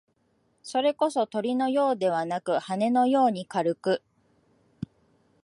[0.63, 4.01] それこそ、鳥のようではなく、羽毛のように軽く、